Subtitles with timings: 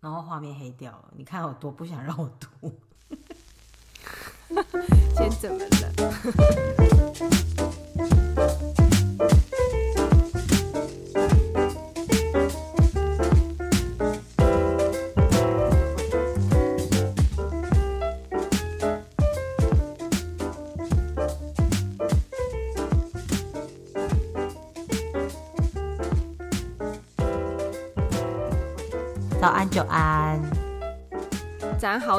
[0.00, 1.12] 然后画面黑掉了。
[1.16, 2.48] 你看我多不想让我读。
[5.14, 5.92] 今天怎么了？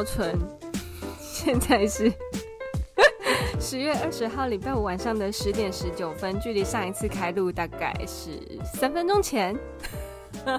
[0.00, 0.38] 好蠢。
[1.18, 2.10] 现在是
[3.60, 9.54] 十月二十号礼拜五晚上的十点十九分，距离上一次开录大概是三分钟前。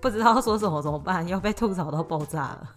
[0.00, 1.26] 不知道说什么怎么办？
[1.26, 2.76] 又被吐槽到爆炸了。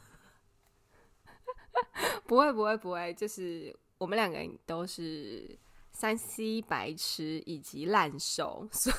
[2.25, 5.57] 不会，不会，不会，就是我们两个人都是
[5.91, 8.93] 三 C 白痴以及烂手，所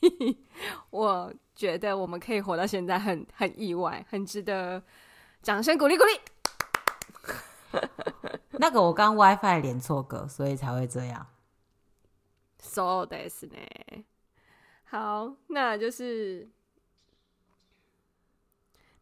[0.01, 0.37] 以
[0.89, 1.33] 我。
[1.55, 4.83] 觉得我们可以活到现在很，很很意外，很值得
[5.41, 6.19] 掌声鼓励鼓励。
[8.51, 11.25] 那个我刚 WiFi 连错个，所以才会这样。
[12.59, 14.03] So ですね。
[14.83, 16.49] 好，那就是，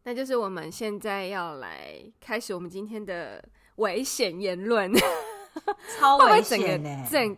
[0.04, 3.44] 那就是我们现在要来开始我们今天的
[3.78, 4.92] 危险言论，
[5.98, 7.36] 超危 险的，整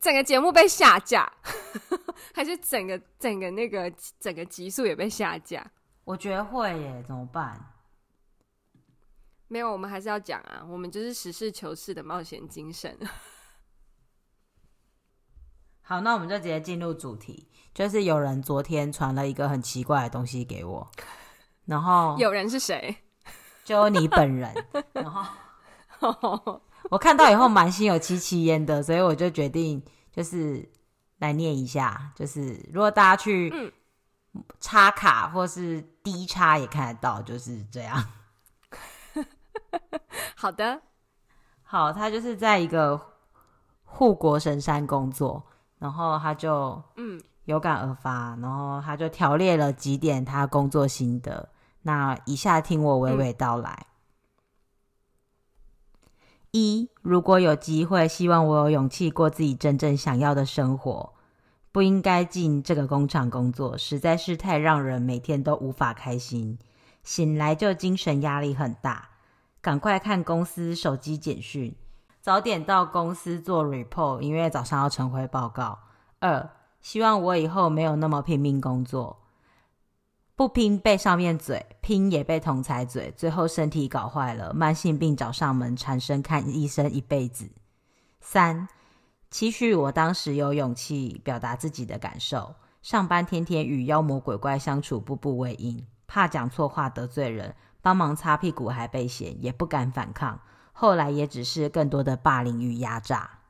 [0.00, 1.32] 整个节目被下架。
[2.34, 5.64] 还是整个整个那个整个集数也被下架？
[6.04, 7.74] 我觉得会耶，怎么办？
[9.48, 12.98] 没有，我们还是要讲啊，我们就是实事求是的冒险精神。
[15.82, 20.90] 好，那我们就直接进入主题，就是有人昨天传了一个很奇怪的东西给我，
[21.64, 22.94] 然后 有人是谁？
[23.64, 24.54] 就你本人。
[24.92, 26.60] 然后
[26.90, 30.68] 我看到以后蛮心有戚戚焉的，所以我就决定就是。
[31.20, 33.52] 来念一下，就是如果大家去
[34.60, 38.04] 插卡或是低插也看得到，就是这样。
[40.36, 40.80] 好的，
[41.64, 43.00] 好，他就是在一个
[43.82, 45.44] 护国神山工作，
[45.80, 51.48] 然后他就嗯有感而发，然后他就条列了几点他工作心得。
[51.82, 53.87] 那以下听我娓娓道来。
[56.50, 61.12] 一，如果有机会，希望我有勇气过自己真正想要的生活，
[61.70, 66.58] 不应该进这个工厂工作，实在是太让人每天都无法开心，
[67.02, 69.10] 醒来就精神压力很大，
[69.60, 71.74] 赶快看公司手机简讯，
[72.22, 75.78] 早点到公司做 report，因为早上要晨会报告。
[76.20, 79.18] 二，希望我以后没有那么拼命工作。
[80.38, 87.50] 不拼被上面嘴，拼也被同侪嘴，最后身体搞坏了，慢性病找上门，缠身看医生一辈子。
[88.20, 88.68] 三，
[89.32, 92.54] 期许我当时有勇气表达自己的感受。
[92.82, 100.40] 上班天天与妖魔鬼怪相处，步步为营，怕讲错话得罪人，帮忙擦屁股还被嫌，也不敢反抗。
[100.72, 103.40] 后来也只是更多的霸凌与压榨。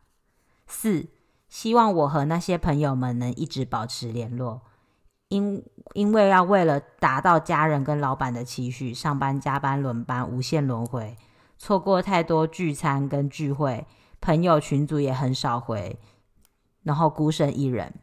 [0.66, 1.10] 四，
[1.50, 4.62] 希望我和那些朋友们能一直保持联络。
[5.28, 5.62] 因
[5.92, 11.16] 因为要为了达到家人跟老板的期许，上班加班轮班，无限轮回，
[11.58, 13.86] 错过太多聚餐跟聚会，
[14.20, 15.98] 朋友群组也很少回，
[16.82, 17.94] 然后孤身一人。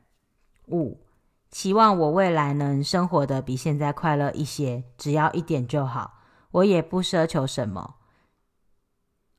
[0.68, 1.02] 五，
[1.50, 6.19] 期望我未来能生活得比现在快乐一些，只要一点就好，
[6.52, 7.96] 我也不奢求什么。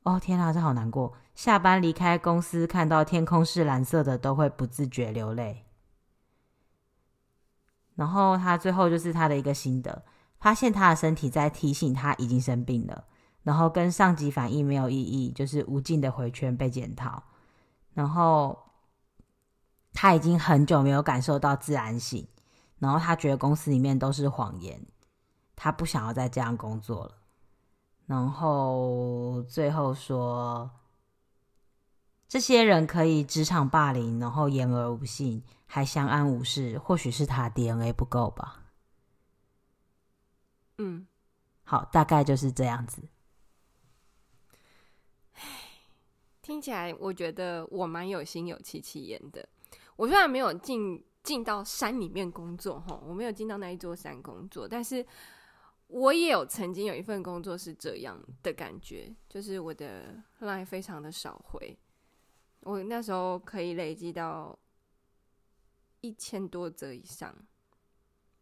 [0.03, 1.13] 哦，天哪，这好难过！
[1.35, 5.66] 下班离开公司，看到天空是蓝色的，都会不自觉流泪。
[7.97, 10.05] 然后他最后就是他的一个心得，
[10.39, 13.03] 发现他的身体在提醒他已经生病了，
[13.43, 17.21] 然后跟上级反映没有意义，就是无尽的回圈被检讨。
[17.93, 18.57] 然后
[19.91, 22.25] 他已经很久没有感受到自然醒，
[22.77, 24.79] 然后他觉得公司里面都是谎言，
[25.55, 27.11] 他不想要再这样工作了。
[28.05, 30.69] 然后最后说，
[32.27, 35.43] 这些人可以职场霸凌，然后言而无信。
[35.69, 38.63] 还相安无事，或许是他 DNA 不够吧。
[40.77, 41.05] 嗯，
[41.65, 43.01] 好，大概就是这样子。
[46.41, 49.45] 听起来我觉得我蛮有心有戚戚焉的。
[49.97, 55.05] 我虽然没有进进到山里面工作，哈，我没有进到那一座山工作，但是
[55.87, 61.77] 我也有曾经有一份工作是这样的感觉，就是我的 line 非常的少回，
[62.67, 64.57] 我那时候可以累积到。
[66.01, 67.35] 一千多则以上，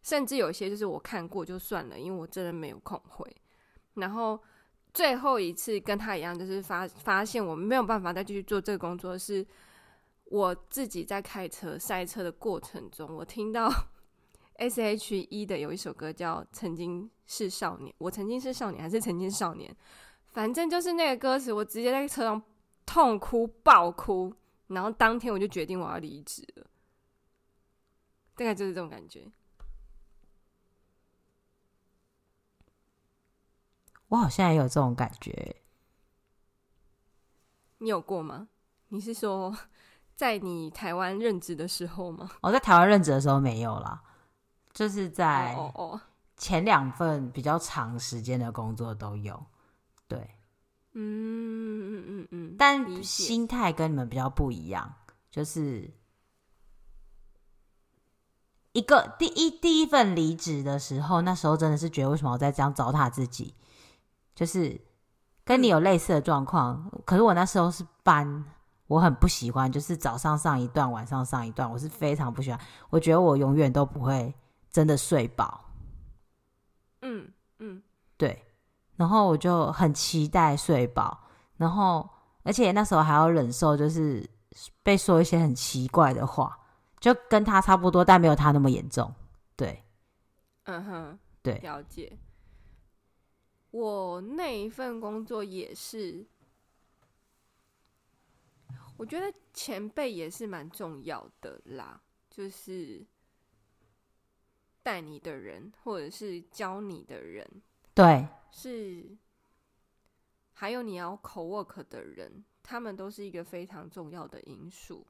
[0.03, 3.33] 甚至有些就是我看过就算了，因为我真的没有空回。
[3.93, 4.37] 然后
[4.93, 9.43] 最后一次跟他一样，就是发发现我没有办法再继续做这个工作，是
[10.25, 13.71] 我自己在开车赛车的过程中，我听到
[14.59, 19.73] S.H.E 的有一首歌叫《曾经是少年》，我曾经是少年还是曾经少年？
[20.27, 22.43] 反正就是那个歌词，我直接在车上
[22.85, 24.33] 痛哭爆哭，
[24.67, 26.67] 然后当天我就决定我要离职了，
[28.35, 29.31] 大概就是这种感觉。
[34.09, 35.55] 我好像也有这种感觉，
[37.79, 38.47] 你有过吗？
[38.89, 39.57] 你是说
[40.15, 42.29] 在你台湾任职的时候吗？
[42.41, 44.03] 我、哦、在台湾任职的时候没有啦。
[44.71, 45.55] 就是在
[46.35, 49.45] 前两份比较长时间的工作都有，
[50.05, 50.35] 对，
[50.97, 54.95] 嗯嗯嗯嗯，但心态跟你们比较不一样，
[55.29, 55.93] 就是
[58.71, 63.53] 一个第一第一份离职的时候，那时候真的是觉得为什么我在这样糟蹋自己，
[64.33, 64.81] 就是
[65.43, 68.45] 跟你有类似的状况，可是我那时候是班，
[68.87, 72.59] 我很不喜欢，就是早上上一段，晚上上一段，我是非常不喜欢，
[72.89, 74.33] 我觉得我永远都不会。
[74.71, 75.71] 真的睡饱，
[77.01, 77.81] 嗯嗯，
[78.17, 78.44] 对，
[78.95, 81.27] 然后我就很期待睡饱，
[81.57, 82.09] 然后
[82.43, 84.27] 而且那时候还要忍受，就是
[84.83, 86.57] 被说一些很奇怪的话，
[86.99, 89.13] 就跟他差不多，但没有他那么严重，
[89.55, 89.83] 对，
[90.63, 92.17] 嗯哼，对，了解。
[93.71, 96.25] 我那一份工作也是，
[98.97, 103.05] 我觉得前辈也是蛮重要的啦，就是。
[104.85, 107.43] 带你的人，或者是教你的人，
[107.95, 109.17] 对，是，
[110.53, 115.07] 还有你要 co-work 的人，他们都是一个非常重要的因素。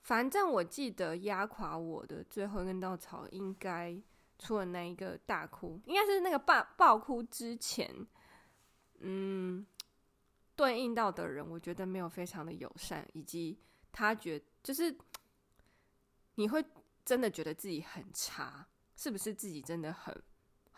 [0.00, 3.96] 反正我记得压垮我的最后一根稻草，应该
[4.38, 7.94] 除了那一个大哭，应该是那个爆爆哭之前，
[9.00, 9.66] 嗯，
[10.56, 13.60] 对应到的人，我觉得没有非常的友善，以及
[13.92, 14.96] 他觉就是
[16.34, 16.64] 你会。
[17.04, 18.66] 真的觉得自己很差，
[18.96, 20.12] 是不是自己真的很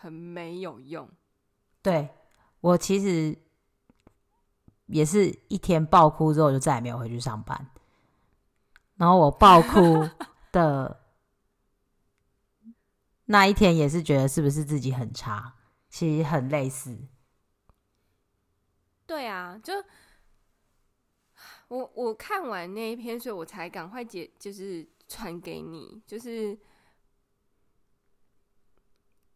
[0.00, 1.08] 很没有用？
[1.82, 2.08] 对，
[2.60, 3.36] 我其实
[4.86, 7.70] 也是一天爆哭之后就再也没有回去上班。
[8.96, 10.08] 然后我爆哭
[10.52, 11.00] 的
[13.26, 15.54] 那一天也是觉得是不是自己很差？
[15.88, 16.96] 其实很类似。
[19.06, 19.72] 对啊，就
[21.68, 24.88] 我我看完那一篇，所以我才赶快解，就是。
[25.10, 26.54] 传给你，就是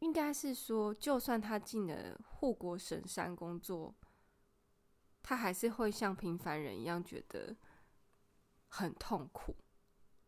[0.03, 3.95] 应该是说，就算他进了护国神山工作，
[5.23, 7.57] 他还是会像平凡人一样觉得
[8.67, 9.55] 很痛苦，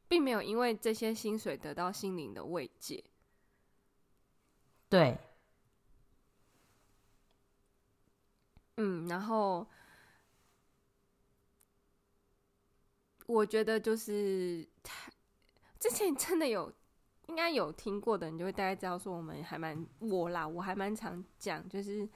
[0.06, 3.02] 并没有因为这些薪水得到心灵的慰藉。
[4.88, 5.18] 对，
[8.76, 9.68] 嗯，然后
[13.26, 15.10] 我觉得就是他。
[15.80, 16.72] 之前真的有，
[17.26, 22.08] 应该有听过的，你就会大概知道说，我们还蛮我啦，我还蛮常讲，就是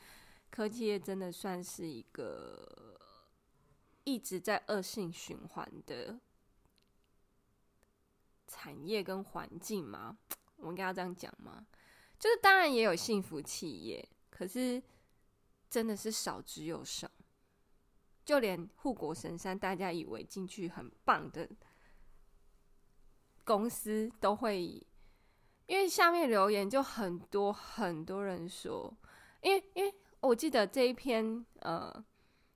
[0.50, 2.98] 科技业真的算是一个
[4.04, 6.18] 一直在恶性循环的
[8.46, 10.18] 产业跟环境吗。
[10.56, 11.66] 我应该要这样讲吗？
[12.18, 14.82] 就是当然也有幸福企业，可是
[15.70, 17.10] 真的是少之又少。
[18.24, 21.48] 就连护国神山，大家以为进去很棒的。
[23.44, 24.86] 公司都会，
[25.68, 28.90] 因为下面留言就很多很多人说，
[29.42, 32.04] 因为因为我记得这一篇呃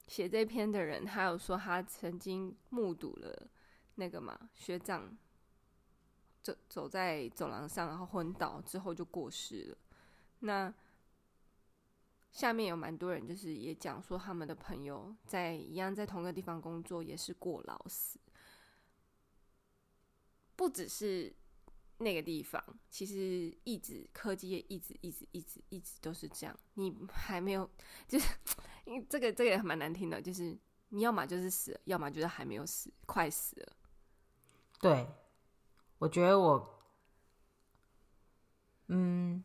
[0.08, 3.46] 写这篇的人，他有说他曾经目睹了
[3.96, 5.14] 那个嘛学长
[6.42, 9.78] 走走在走廊上，然后昏倒之后就过世了。
[10.40, 10.72] 那
[12.30, 18.18] 下面有蛮多人就是也讲说，他们的朋友在一样在同个地方工作，也是过劳死。
[20.56, 21.34] 不只是
[21.98, 26.58] 那个地方，其实一直科技业一直一直一直一直都是这样。
[26.74, 27.68] 你还没有，
[28.08, 28.28] 就是
[28.84, 30.58] 因为这个这个也蛮难听的，就是
[30.88, 33.72] 你要么就是死了，要么就是还没有死，快死了。
[34.80, 35.08] 对，
[35.98, 36.82] 我觉得我，
[38.88, 39.44] 嗯，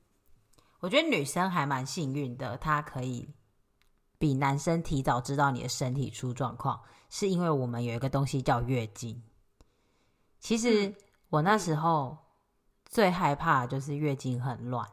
[0.79, 3.29] 我觉得女生还蛮幸运的，她可以
[4.17, 9.21] 比男生提早知道你的身体出状况，是因为我们有一个东西叫月经。
[10.39, 10.87] 其实。
[10.87, 10.95] 嗯
[11.29, 12.17] 我那时候
[12.89, 14.87] 最害怕的就是月经很乱，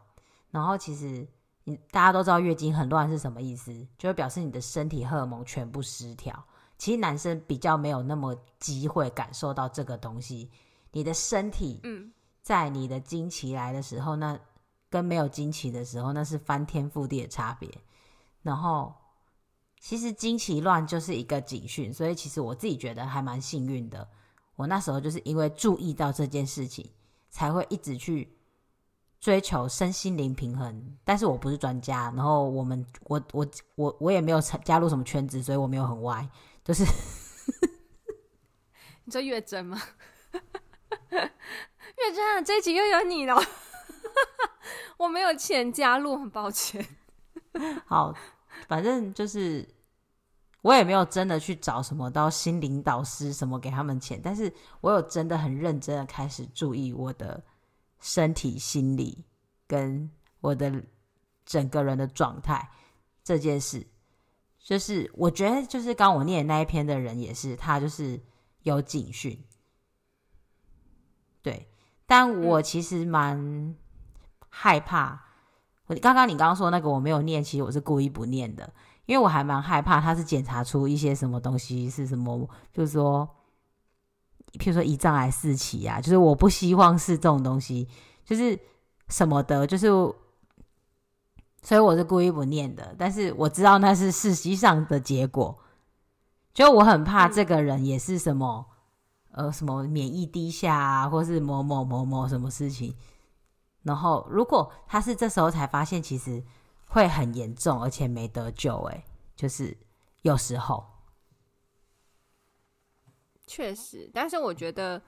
[0.50, 1.26] 然后其实
[1.64, 6.44] 你大家都知道月经很乱是什么意思，就会表示你的身体荷尔蒙全部失调。
[6.76, 10.50] 其实男生比较没有那么机会感受到这个东西。
[10.90, 14.38] 你的身体，嗯在你的经期来的时候，那
[14.90, 17.68] 跟没有经期的时候，那是翻天覆地的差别。
[18.42, 18.92] 然后，
[19.80, 24.06] 其实经期乱就是一个警讯，所以其实我自己觉得还蛮幸运的。
[24.56, 26.88] 我那时候就是因为注意到这件事情，
[27.34, 28.32] 才会一直去
[29.18, 36.28] 追求身心灵平衡，但是我不是专家，然后我们我我我我也没有加入什么圈子，所以我没有很歪，
[36.62, 36.84] 就是
[39.04, 39.82] 你说月真吗？
[41.10, 43.36] 月真啊，这一集又有你了，
[44.98, 46.86] 我没有钱加入，很抱歉。
[47.86, 48.14] 好，
[48.68, 49.68] 反正就是
[50.64, 57.40] 我也没有真的去找什么到心灵导师什么给他们钱，但是我有真的很认真的开始注意我的。
[58.06, 59.25] 身体、心理
[59.66, 60.11] 跟
[60.42, 60.85] 我的
[61.47, 62.68] 整个人的状态
[63.23, 63.87] 这件事，
[64.59, 68.21] 就是我觉得，就是刚我念的那一篇的人也是，他就是
[68.61, 69.42] 有警讯。
[71.40, 71.66] 对，
[72.04, 73.75] 但我其实蛮
[74.50, 75.25] 害怕。
[75.87, 78.71] 我刚刚你刚刚说那个我没有念，其实我是故意不念的，
[79.06, 83.28] 因为我还蛮害怕他是检查出一些什么东西是什么，就是说。
[84.56, 87.88] 譬如说胰脏癌四期啊，就是我不希望是这种东西，
[88.25, 88.56] 就是
[89.08, 89.88] 什么的，就是，
[91.61, 92.94] 所以我是故意不念的。
[92.96, 95.58] 但是我知道那是实际上的结果，
[96.52, 98.66] 就我很怕这个人也是什么，
[99.32, 102.94] 呃，什么免疫低下啊，或是某某某某什么事情。
[103.82, 106.44] 然后如果他是这时候才发现，其实
[106.86, 108.76] 会很严重，而且没得救。
[108.90, 109.76] 哎，就是
[110.22, 110.84] 有时候。
[113.46, 115.02] 确实，但是我觉得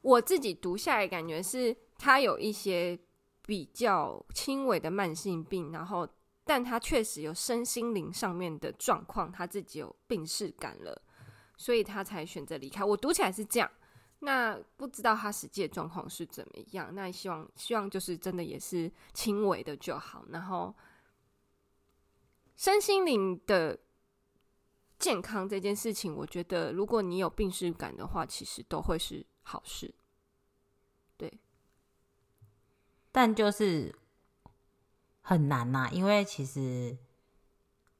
[0.00, 2.98] 我自己读下来感觉是，他有一些
[3.42, 6.08] 比较轻微的慢性病，然后，
[6.44, 11.00] 但他确实有身心灵上面的状况，他自己有病识感了，
[11.56, 12.82] 所以他才选择离开。
[12.84, 13.70] 我读起来是这样，
[14.18, 16.92] 那不知道他实际的状况是怎么样。
[16.92, 20.74] 那希望希望就是真的也是轻微的就好，然后
[22.58, 23.78] 身心灵的。
[24.98, 29.94] 健康这件事情，我觉得如果你有病识感的话，其实都会是好事。
[31.16, 31.38] 对，
[33.12, 33.94] 但就是
[35.20, 36.98] 很难呐，因为其实，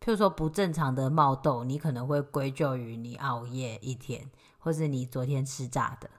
[0.00, 6.11] 譬如说不正常的冒痘，你可能会归咎于你熬夜一天，或是你昨天吃炸的。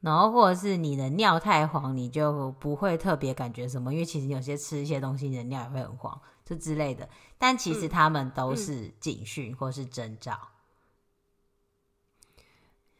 [0.00, 7.08] 然后，或者是你的尿太黄，你就不会特别感觉什么，因为其实有些吃一些东西，你的尿也会很黄，这之类的。
[7.38, 10.50] 但其实他们都是警讯或是征兆。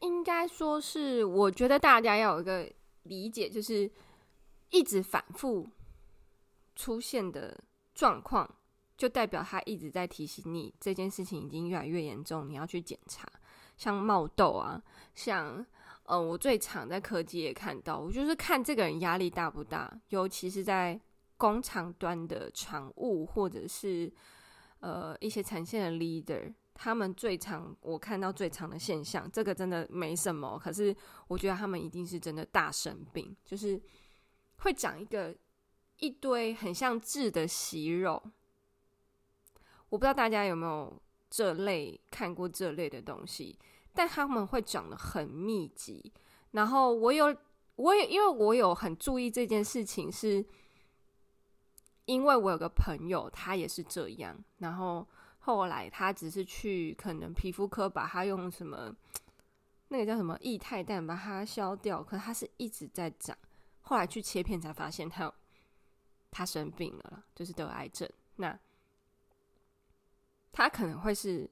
[0.01, 2.71] 应该说是，我觉得大家要有一个
[3.05, 3.91] 理解，就是
[4.71, 5.69] 一直反复
[6.75, 7.59] 出现的
[7.95, 8.49] 状况，
[8.97, 13.27] 就代表他一直在提醒你这件事情已经越来越严重，你要去检查，
[13.77, 14.83] 像冒痘啊，
[15.15, 15.65] 像。
[16.07, 21.01] 呃，我最常在科技也看到，我就是看这个人压力大不大，尤其是在
[21.37, 24.13] 工厂端的厂务或者是
[24.81, 30.95] 呃一些产线的 leader，他们最常我看到最常的现象，这个真的没什么，可是
[31.29, 33.81] 我觉得他们一定是真的大生病，就是
[34.59, 35.35] 会长一个
[35.99, 38.23] 一堆很像痣的息肉，
[39.89, 41.01] 我不知道大家有没有
[41.31, 43.59] 这类看过这类的东西。
[43.97, 46.13] 但他们会长得很密集，
[46.51, 47.33] 然后我有，
[47.77, 50.45] 我也因为我有很注意这件事情，是
[52.05, 55.07] 因为我有个朋友，他也是这样，然后
[55.39, 58.95] 后来他只是去可能皮肤科把他用什么
[59.89, 63.37] 那个叫什么液态氮把它消掉，可他是一直在长，
[63.83, 65.33] 后来去切片才发现他
[66.31, 68.59] 他生病了，就是得癌症，那
[70.53, 71.51] 他可能会是。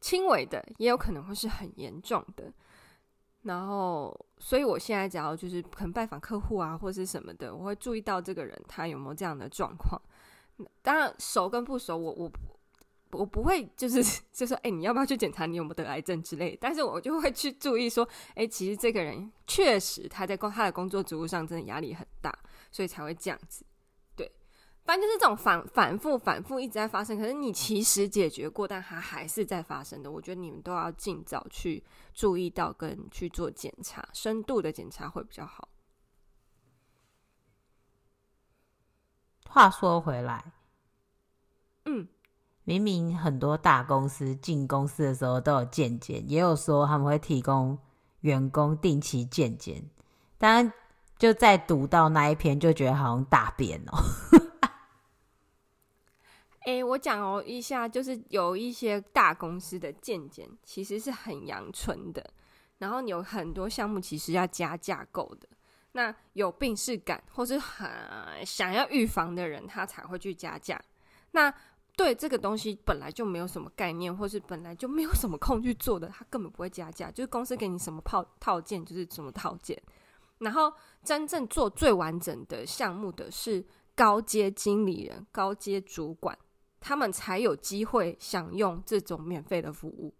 [0.00, 2.52] 轻微的也有可能会是很严重的，
[3.44, 10.00] 然后，所以我现在只要就是可能拜访客户啊，或是什么的，我会注意到这个人他有没有这样的状况。
[10.82, 12.32] 当然，熟跟不熟，我我
[13.10, 16.56] 我不会就是 就说，哎，你要不要去检查你有没有得癌症之类？
[16.60, 22.32] 但是我就会去注意说，哎，其实这个人确实他在工他的工作职务上真的压力很大，
[22.70, 23.64] 所以才会这样子。
[24.84, 30.10] 反正就是这种反反复反复一直在发生，可是你其实解决过，但它还是在发生的。
[30.10, 35.70] 我觉得你们都要尽早去注意到跟去做检查，深度的检查会比较好。
[39.48, 40.52] 话说回来，
[41.86, 42.06] 嗯，
[42.64, 47.78] 明明很多大公司进公司的时候都有健检，也有说他们会提供
[48.20, 49.88] 员工定期健检，
[50.36, 50.72] 当然
[51.16, 53.96] 就在读到那一篇就觉得好像大便哦。
[56.64, 62.24] 诶、欸，我讲哦一下，就是有一些大公司的健检其实是很阳春的，
[62.78, 65.48] 然后有很多项目其实要加价购的。
[65.92, 67.88] 那有病识感或是很
[68.44, 70.80] 想要预防的人，他才会去加价。
[71.32, 71.52] 那
[71.96, 77.10] 对这个东西本来就没有什么概念，或是本来就没有什么空去做的，他根本不会加价。
[77.10, 79.80] 就是公司给你什么套套件，就是什么套件。
[80.38, 80.72] 然后
[81.04, 86.36] 真正做最完整的项目的是高阶经理人、高阶主管，
[86.84, 90.14] 他们才有机会享用这种免费的服务。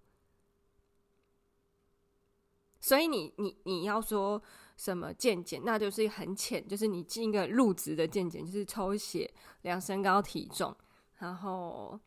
[2.80, 4.42] 所以你你你要说
[4.78, 9.30] 什么健检，那就是很浅，就是你进一个入职的健检，就是抽血、
[9.61, 10.75] 量身高体重，
[11.18, 12.00] 然后。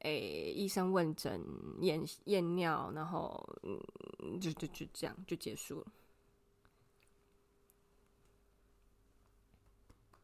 [0.00, 1.42] 诶，医生问诊、
[1.80, 5.86] 验验尿，然后嗯，就就就这样就结束了。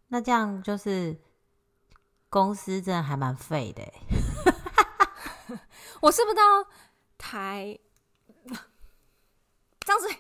[0.09, 1.19] 那这样就是
[2.31, 3.83] 公司真的还蛮废的。
[6.01, 6.43] 我是不知道
[7.19, 7.79] 台，
[9.81, 10.17] 张嘴。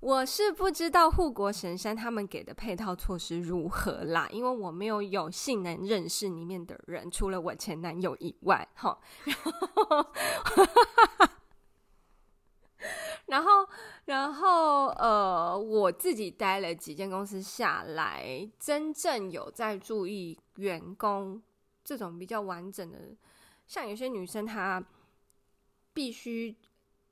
[0.00, 8.98] 我是不知道护国神山他们给的配套措施如何啦，因为我没有有幸能认识里面的人，除了我前男友以外，哈。
[13.30, 13.66] 然后，
[14.04, 21.42] 然后，呃，我自己待了几间公司下来，真正有在注意员工
[21.82, 22.98] 这种比较完整的，
[23.66, 24.84] 像有些女生她
[25.92, 26.54] 必须。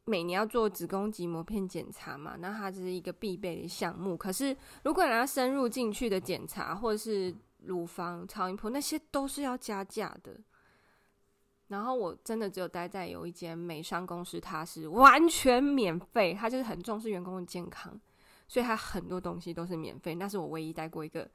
[0.04, 4.16] 每年要做子宫颈膜片检查嘛，那它这是一个必备的项目。
[4.16, 10.40] 可是如果你要深入进去的检查，或者是乳房、超音波，那些都是要加价的。
[11.68, 17.98] 然后我真的只有待在有一间美商公司，它是完全免费，它就是很重视员工的健康，
[18.48, 20.14] 所以它很多东西都是免费。
[20.14, 21.30] 那是我唯一待过一个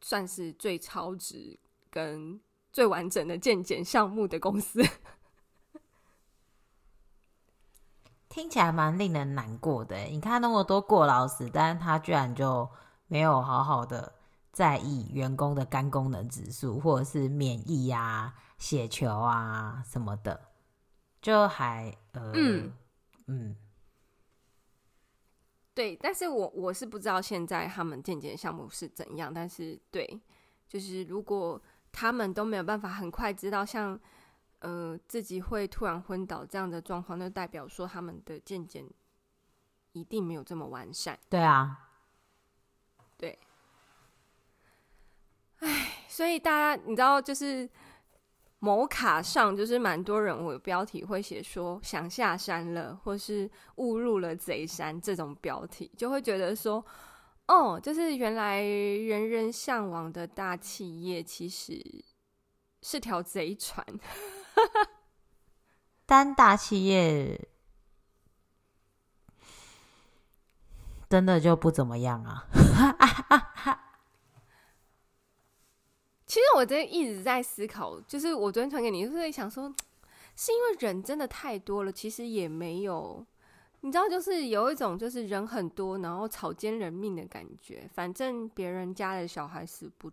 [0.00, 1.58] 算是最超值
[1.90, 2.38] 跟
[2.70, 4.82] 最完整的健检项目的公司。
[8.28, 9.96] 听起来蛮令人难过的。
[9.96, 12.68] 你看那么多过劳死，但是他居然就
[13.06, 14.12] 没有好好的
[14.52, 20.48] 在意员工的肝功能指数，或者是免疫啊、血球啊什么的，
[21.20, 22.72] 就还呃嗯，
[23.26, 23.56] 嗯
[25.74, 25.96] 对。
[25.96, 30.20] 但是我我是不知道现在他们健检项目是怎样，但是对，
[30.68, 31.60] 就是如果
[31.92, 33.98] 他们都没有办法很快知道像。
[34.60, 38.88] 呃，自己会突然昏倒这样的状况，就代表说他们的健检
[39.92, 41.16] 一定没有这么完善。
[41.28, 41.90] 对啊，
[43.18, 43.38] 对。
[45.58, 47.68] 哎，所以大家你知道，就是
[48.66, 56.84] 某卡上，就是蛮多人我标题会写说想下山了，或是误入了贼山这种标题，就会觉得说，
[57.46, 61.80] 哦，就是原来人人向往的大企业，其实
[62.82, 63.86] 是条贼船。
[66.04, 67.48] 但大企业
[71.08, 72.48] 真的就不怎么样啊！
[76.36, 79.74] 其实我真的一直在思考，就是我昨天传给你，就是想说，
[80.36, 83.24] 是因为人真的太多了，其实也没有，
[83.80, 90.12] 你知道，就是有一种就是人很多，然后草菅人命的感觉，反正别人家的小孩死不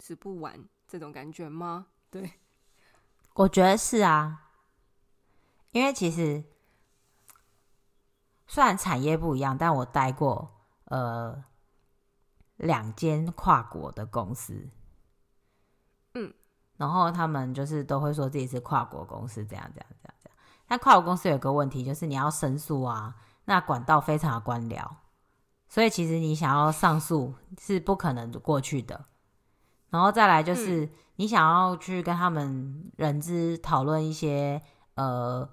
[0.00, 1.86] 死不完这种感觉吗？
[2.10, 2.28] 对。
[3.34, 4.50] 我觉得是啊，
[5.70, 6.42] 因为其实
[8.48, 10.50] 虽然产业不一样，但我待过
[10.86, 11.44] 呃
[12.56, 14.70] 两间跨国的公司，嗯，
[16.82, 20.36] 然后他们就是都会说自己是跨国公司，这样这样这样这样。
[20.66, 23.14] 但跨国公司有个问题，就是你要申诉啊，
[23.44, 24.84] 那管道非常的官僚，
[25.68, 29.04] 所以其实你想要上诉是不可能过去的。
[29.90, 30.84] 然后再来就是。
[30.86, 34.60] 嗯你想要去跟他们人资讨论一些
[34.94, 35.48] 呃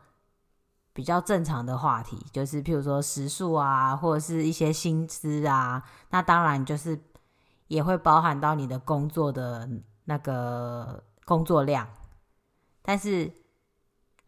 [0.93, 6.97] 比较正常的话题，就是譬如说时数啊，或者是一些薪资啊，那当然就是
[7.67, 9.69] 也会包含到你的工作的
[10.05, 11.87] 那个工作量。
[12.81, 13.31] 但是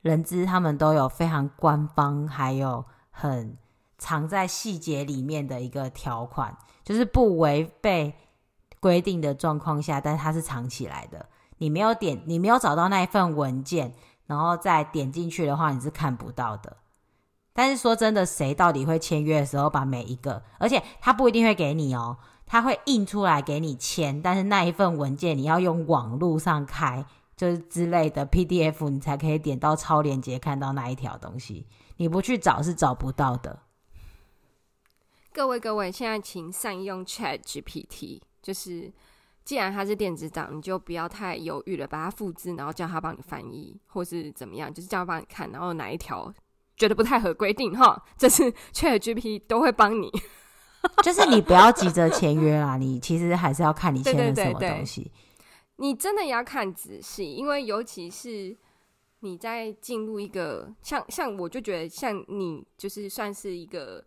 [0.02, 3.58] 人资他们都有非常官方，还有很
[3.98, 8.14] 藏在细节里面的一个条款，就是不违背。
[8.80, 11.30] 规定的状况下，但是它是藏起来的。
[11.60, 13.94] 你没有点，你没有找到那一份文件，
[14.26, 16.78] 然后再点进去的话，你是看不到的。
[17.54, 22.18] 但是说真的，谁到底会签约的时候把每一个，而且他不一定会给你哦，
[22.52, 27.06] 他会印出来给你签，但是那一份文件你要用网络上开，
[27.38, 31.66] 就是之类的 PDF，你才可以点到超链接看到那一条东西。
[31.96, 33.62] 你不去找是找不到的。
[35.32, 38.20] 各位各位，现在请善用 Chat GPT。
[38.42, 38.92] 就是，
[39.46, 46.34] 既然他是电子档，你就不要太犹豫了，把它复制，然后叫他帮你翻译，或是怎么样，就是叫他帮你看，然后哪一条
[46.76, 50.12] 觉得不太合规定哈，这是 ChatGPT 都会帮你。
[51.04, 55.02] 就是你不要急着签约啦，你其实还是要看你签的什么东西。
[55.02, 58.58] 对对对对，你真的要看仔细，因为尤其是
[59.20, 64.04] 你在进入一个像像，我就觉得像你就是算是一个。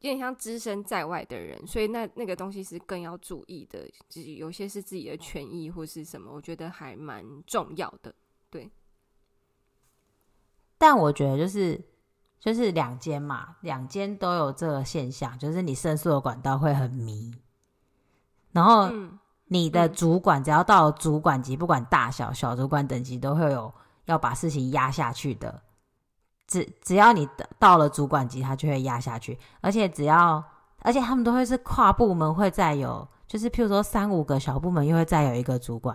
[0.00, 8.14] 有点像只身在外的人，所以那那个东西是更要注意的，就是有些是自己的权益或是什么，我觉得还蛮重要的。
[8.48, 8.70] 对，
[10.78, 11.82] 但我觉得就是
[12.40, 17.34] 就是两间嘛，两间都有这个现象，就是你申诉的管道会很迷，
[18.52, 18.90] 然后
[19.46, 23.72] 你的主管只要到了主管级，不管大小小主管等级，都会有
[24.04, 25.62] 要把事情压下去的。
[26.46, 30.42] 只只要你到了主管级，他就会压下去，而且只要，
[30.78, 35.94] 而且他们都会是跨部门会再有，就是譬如说三五个小部门又会再有一个主管，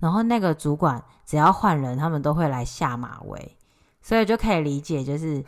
[0.00, 3.56] 然后那个主管只要换人，他们都会来下马威，
[4.02, 5.44] 所以就可以理解，就是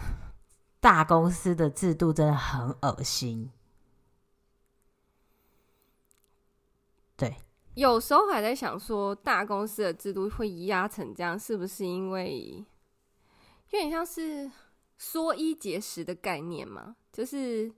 [0.87, 3.51] 大公司的制度真的很恶心。
[7.17, 7.39] 对，
[7.75, 12.65] 有时候还在想说，大公司的制度会压成这样，是不是因为？
[13.71, 14.49] 有点像是
[14.97, 17.73] 缩衣节食的概念嘛，就是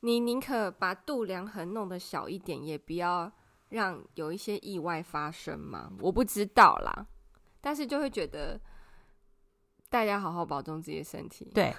[0.00, 3.30] 你宁可把度量衡弄得小一点，也不要
[3.68, 5.92] 让有一些意外发生嘛。
[6.00, 7.06] 我不知道啦，
[7.60, 8.60] 但是就会觉得
[9.90, 11.50] 大家好好保重自己的身体。
[11.54, 11.74] 对，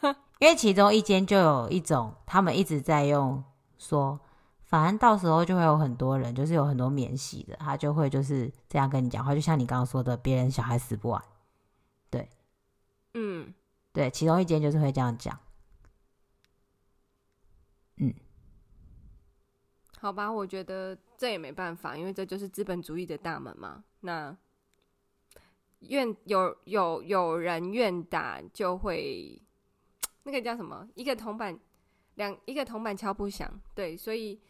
[0.38, 3.42] 因为其中一间就有一种，他们一直在用
[3.78, 4.20] 说，
[4.64, 11.22] 反正到时候就会有很多人，就是有很多免洗的，他就会就是这样跟你讲话，就像你刚刚说的，别人小孩死不完。
[12.10, 12.28] 对
[13.14, 13.54] 嗯，
[13.92, 15.38] 对，其中一间就是会这样讲。
[17.96, 18.12] 嗯，
[19.98, 23.82] 好吧，我觉得这也没办法，因为这就是资本主义的大门嘛。
[24.00, 24.36] 那
[25.88, 29.40] 愿有有有人愿打，就会
[30.24, 30.88] 那个叫什么？
[30.94, 31.58] 一个铜板
[32.14, 33.60] 两一个铜板敲不响。
[33.74, 34.40] 对，所以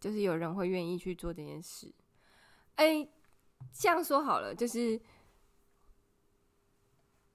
[0.00, 1.92] 就是有人会愿意去做这件事。
[2.76, 3.08] 哎，
[3.72, 5.00] 这样说好了，就是。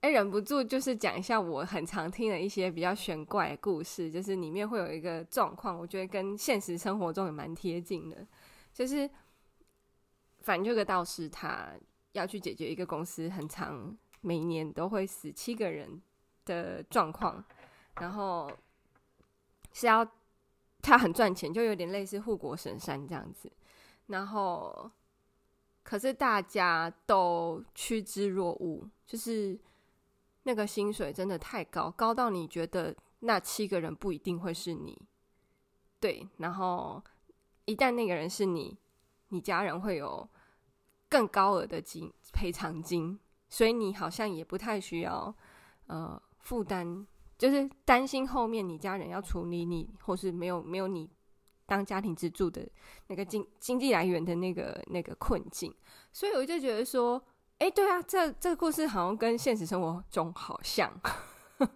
[0.01, 8.27] 哎，忍不住就是讲一下我很常听的一些比较玄怪故事，就是里面会有一个状况，我觉得跟现实生活中也蛮贴近的。
[8.73, 9.09] 就是
[10.43, 11.73] 反正这个道士他
[12.11, 15.99] 要去解决一个公司很长每年都会死七个人
[16.45, 17.43] 的状况，
[17.95, 18.51] 然后
[19.71, 20.07] 是要
[20.81, 23.51] 他很赚钱，就有点类似护国神山这样子。
[24.07, 24.91] 然后
[25.81, 29.59] 可是大家都趋之若鹜，就是。
[30.45, 35.01] 那个薪水真的太高，高到你觉得那七个人不一定会是你，
[36.01, 36.27] 对。
[36.35, 37.01] 然后
[37.63, 38.77] 一旦那个人是你，
[39.33, 40.29] 你家人会有
[41.09, 43.19] 更高额的金赔偿金，
[43.49, 45.35] 所以你好像也不太需要
[45.87, 47.05] 呃负担，
[47.37, 51.09] 就是担心后面你家人要处理你，或是没有没有你
[51.65, 52.65] 当家庭支柱的
[53.07, 55.75] 那个经经济来源的那个那个困境，
[56.13, 57.21] 所以我就觉得说。
[57.59, 60.91] 哎，对啊，这这个故事好像跟现实生活中好像。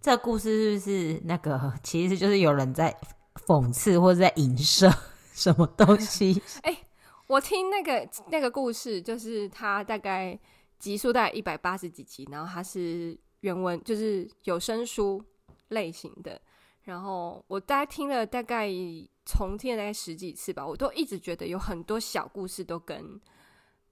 [0.00, 1.74] 这故事是不是那个？
[1.82, 2.96] 其实就是有人在
[3.46, 4.90] 讽刺 或者在影射
[5.32, 6.40] 什么东西？
[6.62, 6.76] 哎，
[7.26, 10.38] 我听那个那个故事，就是他大概
[10.78, 15.22] 集数大概一百八十几集，然后它是原文，就是有声书
[15.68, 16.40] 类型的。
[16.82, 18.68] 然后我大概听了大概。
[19.24, 23.20] 重听了大概十几次吧，我都一直觉得有很多小故事都跟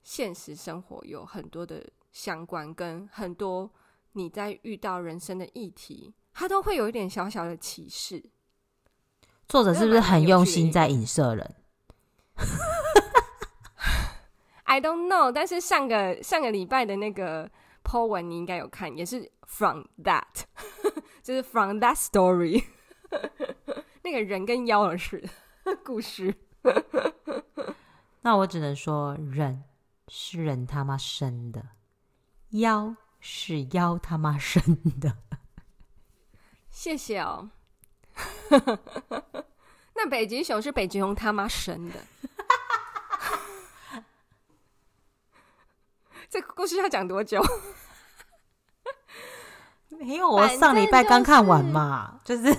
[0.03, 3.71] 现实生活有很多的相关，跟很多
[4.11, 8.21] 你在遇到人生的议题，它都会有一点小小的启示。
[9.51, 11.55] 作者是不是很用心在影射人
[14.63, 17.51] ？I don't know，但是上个上个礼拜的那个
[17.83, 20.43] po 文你应该有看，也是 from that，
[21.21, 22.63] 就是 from that story。
[24.03, 25.21] 那个人跟妖的事
[25.83, 26.33] 故事，
[28.21, 29.65] 那我只能说，人
[30.07, 31.61] 是人他妈生的，
[32.51, 34.61] 妖是妖他妈生
[35.01, 35.17] 的。
[36.69, 37.49] 谢谢哦。
[39.95, 41.95] 那北极熊是北极熊他妈生的。
[46.29, 47.41] 这个故事要讲多久？
[49.89, 52.55] 没有，我上礼拜刚看完嘛，就是。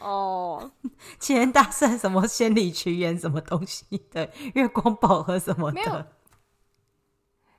[0.00, 0.70] 哦，
[1.18, 6.04] 齐天大圣什么仙里奇缘什么东西的月光宝盒什么的，没有。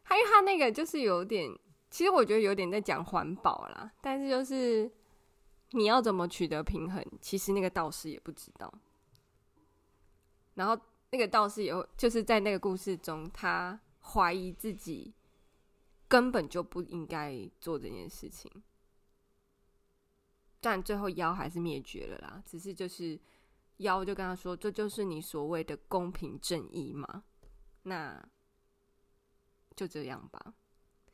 [0.04, 1.49] 还有他那个就是有点，
[1.89, 4.91] 其实我觉得有点在讲环保啦，但是就是
[5.71, 8.73] 你要怎么取得平衡，其实那个道士也不知道。
[10.54, 10.80] 然后
[11.12, 15.13] 那个道士也就是在那个故事中，他怀疑自己
[16.08, 18.49] 根本就不应该做这件事情。
[20.62, 23.19] 但最后妖还是灭绝了啦，只是就是
[23.78, 27.23] 妖就跟他说：“这就是你所谓的公平正义嘛？”
[27.84, 28.25] 那
[29.75, 30.54] 就这样吧。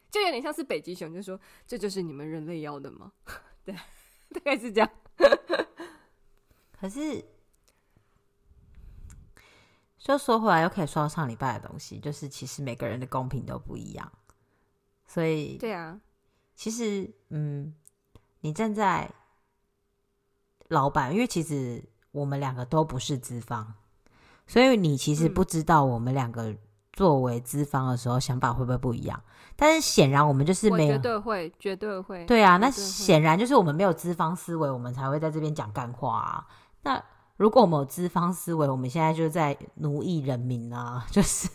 [0.09, 3.11] 就有点像是北极熊，就说这就是你们人类要的吗？
[3.65, 3.75] 对，
[4.33, 4.89] 大概是这样。
[6.79, 7.23] 可是，
[9.99, 14.11] 就说回来又可以说到上礼拜的东西，就是其实每个人的公平都不一样，
[15.05, 16.01] 所以对啊，
[16.55, 17.75] 其实嗯，
[18.39, 19.11] 你站在
[20.69, 23.75] 老板，因为其实我们两个都不是资方，
[24.47, 26.57] 所以你其实不知道我们两个
[26.93, 29.21] 作为资方的时候、嗯、想法会不会不一样。
[29.56, 32.25] 但是显然我们就是没有，绝对会，绝对会。
[32.25, 36.47] 对啊，那显然就是我们没有资方思维，我们才会在这边讲干话啊。
[36.84, 37.04] 那
[37.38, 41.49] 如果我们有资方思维，我们现在就在奴役人民啊， 就是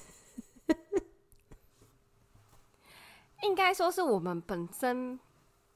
[3.42, 5.18] 应该说是我们本身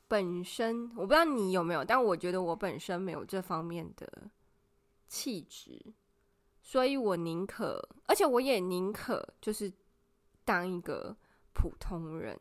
[0.07, 4.09] 本身，我不知道你有没有，但我觉得我本身没有这方面的
[5.09, 5.93] 气质，
[6.71, 9.73] 所以我宁可，而且我也宁可就是
[10.45, 11.17] 当一个
[11.53, 12.39] 普通人，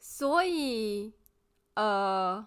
[0.00, 1.12] 所以
[1.74, 2.44] 呃。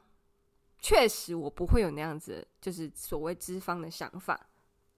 [0.83, 4.47] 确实，我不会有那样子，就是所谓脂肪的想法，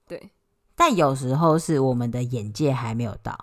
[0.06, 0.30] 对。
[0.74, 3.38] 但有时候是我们的眼界还没有到，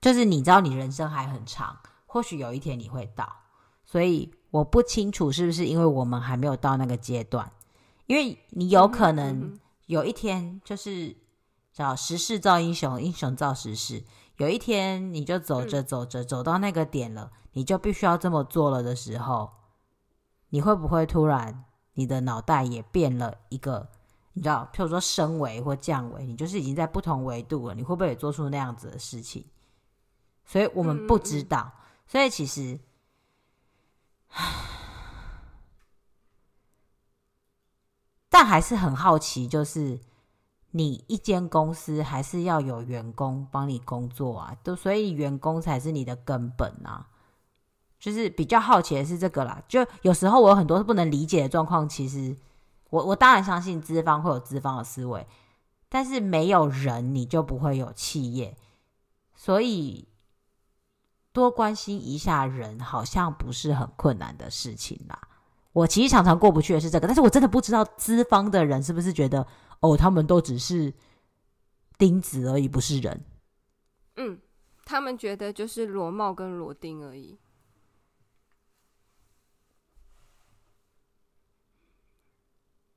[0.00, 3.28] 就是你知道，你人生还很长，或许有一天你会到。
[3.84, 7.52] 所以我不清楚是不是因为我们还没有到那个阶段，
[8.06, 11.16] 因为你有可能有一天就是
[11.72, 14.04] 叫时势造英雄，英雄造时势。
[14.36, 19.50] 有一天你就走着走着走到那个点了，你就必须要这么做了的时候。
[20.48, 23.88] 你会不会突然，你的脑袋也变了一个？
[24.32, 27.74] 你知道，譬如说升维或降维，你就是已经在不同维度了。
[27.74, 29.44] 你会不会也做出那样子的事情？
[30.44, 31.72] 所以我们不知道。
[31.72, 32.78] 嗯、所以其实，
[38.34, 40.00] 但还是很好奇，就是
[40.72, 47.06] 你一间公司还是要有员工帮你工作啊，都所以员工才是你的根本啊。
[48.00, 51.88] 就是比较好奇的是这个啦，就有时候我有很多不能理解的状况。
[51.88, 52.36] 其实
[52.90, 55.24] 我我当然相信资方会有资方的思维，
[55.88, 58.56] 但是没有人你就不会有企业，
[59.36, 60.08] 所以
[61.32, 65.28] 多关心一下人好像不是很困难的事情啦。
[65.74, 69.46] 我其实常常过不去的是这个，但是我真的不知道资方的人是不是觉得
[69.80, 70.94] 哦，他们都只是
[71.98, 73.24] 钉子而已，不是人。
[74.16, 74.40] 嗯，
[74.84, 77.38] 他们觉得就是螺帽跟螺钉而已。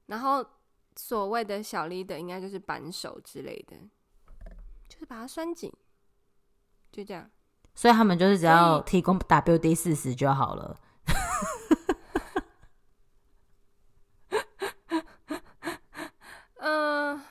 [0.05, 0.45] 然后
[0.95, 3.75] 所谓的小 leader 应该就是扳手之类的，
[4.87, 5.73] 就是把它拴紧，
[6.91, 7.29] 就这样。
[7.73, 10.79] 所以他们就是只要提供 WD 四十就好了。
[16.59, 17.21] 嗯，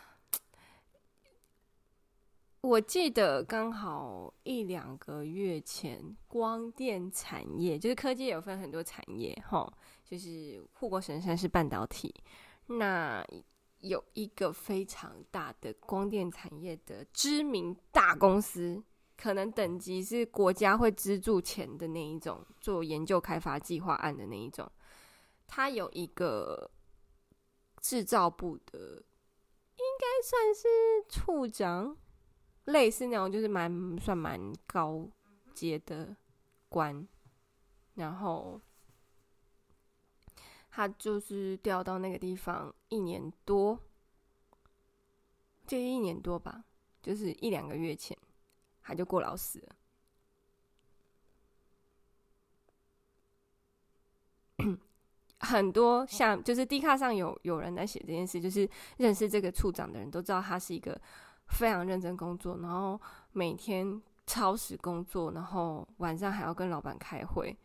[2.66, 9.70] 我记得刚好一两个月前，光电产业就是科技有分很多产业，齁，
[10.04, 12.12] 就是护国神山是半导体。
[12.66, 13.24] 那
[13.78, 18.82] 有一个非常大的光电产业的知名大公司，
[19.16, 24.68] 可能等级是国家会资助钱的那一种，做研究开发计划案的那一种。
[25.46, 26.68] 它有一个
[27.80, 29.04] 制造部的，
[29.76, 30.66] 应该算是
[31.08, 31.96] 处长，
[32.66, 35.08] 类似那种，就是蛮算蛮高
[35.52, 36.16] 阶的
[36.68, 37.06] 官，
[37.94, 38.60] 然后。
[40.68, 43.80] 他就是调到那个地方一年多，
[45.66, 46.66] 就一年多吧，
[47.00, 48.14] 就是一两个月前，
[48.82, 49.74] 他就过劳死了。
[55.38, 61.00] 很多像就是 D 卡上有有人在写这件事，就是认识这个处长的人都知道他是一个
[61.48, 63.00] 非常认真工作，然后
[63.32, 67.56] 每天超时工作，然后晚上还要跟老板开会。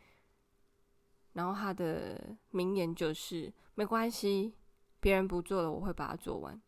[1.33, 4.53] 然后他的名言就是：“没关系，
[4.99, 6.61] 别人不做了，我会把它做完。”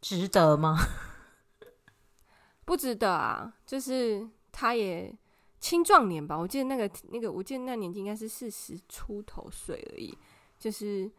[0.00, 0.76] 值得吗？
[2.64, 3.56] 不值得啊！
[3.64, 5.16] 就是他也
[5.60, 10.16] 青壮年吧，我记得那个那个，我记得那年纪应该是四十出头岁而已。
[10.58, 11.10] 就是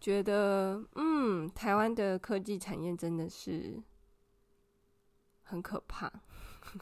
[0.00, 3.82] 觉得，嗯，台湾的科技产业真的是
[5.42, 6.10] 很可怕。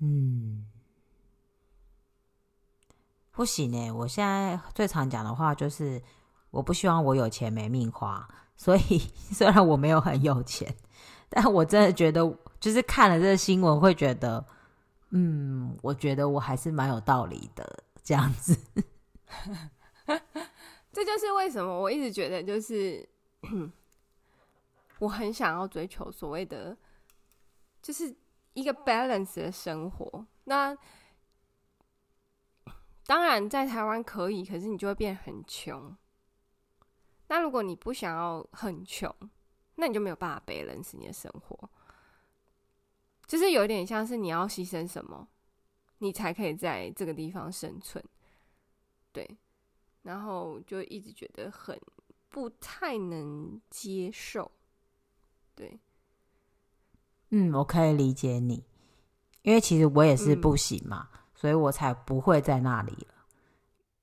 [0.00, 0.66] 嗯，
[3.30, 3.90] 不行呢。
[3.90, 6.02] 我现在最常讲的话就是，
[6.50, 8.28] 我不希望我有钱没命花。
[8.58, 8.98] 所以
[9.32, 10.74] 虽然我没有很有钱，
[11.28, 14.46] 但我真的觉得，就是看了这个新闻，会觉得，
[15.10, 17.84] 嗯，我觉得我还是蛮有道理的。
[18.02, 18.56] 这样子，
[20.92, 23.04] 这就是为什么我一直觉得，就是
[25.00, 26.76] 我很想要追求所谓的，
[27.82, 28.14] 就是
[28.54, 30.24] 一个 balance 的生活。
[30.44, 30.78] 那
[33.04, 35.96] 当然，在台湾可以，可是你就会变很穷。
[37.26, 39.12] 那如果你不想要很穷，
[39.74, 41.68] 那你就没有办法 balance 你的生活。
[43.26, 45.28] 就是有点像是你要牺牲什么，
[45.98, 48.04] 你才可以在这个地方生存。
[49.12, 49.36] 对，
[50.02, 51.80] 然后就一直觉得很
[52.28, 54.50] 不太能接受。
[55.54, 55.78] 对，
[57.30, 58.64] 嗯，我可以理解你，
[59.42, 61.08] 因为其实我也是不行嘛。
[61.12, 63.14] 嗯所以我才不会在那里了，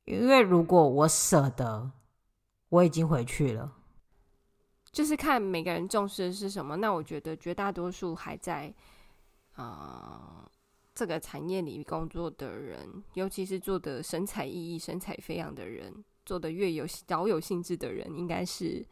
[0.06, 1.92] 因为如果我舍得，
[2.70, 3.76] 我已经回去了。
[4.92, 6.76] 就是看每个人重视的是什么。
[6.76, 8.72] 那我觉得绝大多数还在
[9.54, 10.52] 啊、呃、
[10.94, 18.86] 这个产业里工作的人，尤其是做的神采奕奕、神采飞扬的人，做的越有饶有兴致的人，应该是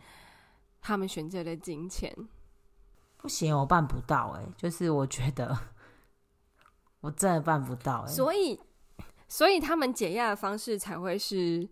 [0.82, 2.14] 他们选择了金钱。
[3.18, 5.58] 不行，我办不到哎、欸，就是我觉得。
[7.02, 8.60] 我真的办不到，所以，
[9.28, 11.68] 所以他们解压的方式才会是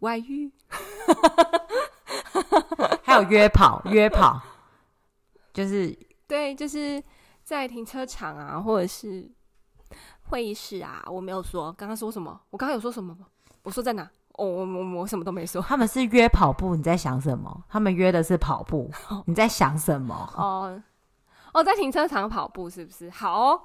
[0.00, 0.50] 外遇，
[3.04, 4.40] 还有约跑，约跑，
[5.52, 7.02] 就是对，就是
[7.42, 9.28] 在停车场啊，或者是
[10.28, 11.02] 会议室啊。
[11.06, 12.40] 我没有说，刚刚说什么？
[12.50, 13.26] 我刚刚有说什么吗？
[13.62, 14.08] 我说在哪？
[14.34, 15.60] 哦，我我我什么都没说。
[15.60, 17.64] 他们是约跑步，你在想什么？
[17.68, 18.90] 他们约的是跑步，
[19.26, 20.14] 你在想什么？
[20.36, 20.80] 哦。
[21.52, 23.10] 哦，在停车场跑步是不是？
[23.10, 23.62] 好哦，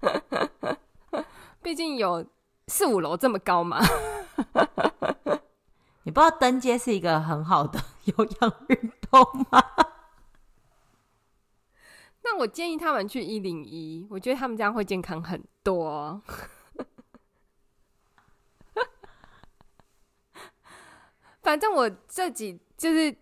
[1.60, 2.24] 毕竟有
[2.68, 3.80] 四五楼这么高嘛。
[6.04, 9.20] 你不知道登阶是一个很好的有氧运动
[9.50, 9.60] 吗？
[12.24, 16.20] 那我建议他们去一零一，我觉得他们这样会健康很多。
[21.42, 23.16] 反正我这几就是。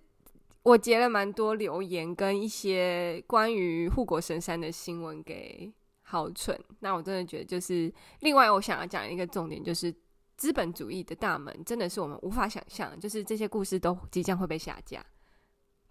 [0.64, 5.68] 我截了蛮多留言跟一些关于护国神山的新闻给
[6.02, 9.92] 好蠢，那我真的觉得就是另外我想要讲一个重点，就是
[10.36, 15.04] 资本主义的大门真的是我们无法想象，就是这些故事都即将会被下架，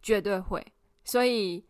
[0.01, 0.65] 绝对会。
[1.03, 1.65] 所以，